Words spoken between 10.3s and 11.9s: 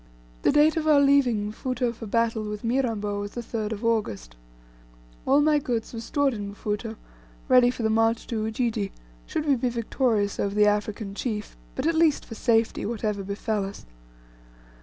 over the African chief, but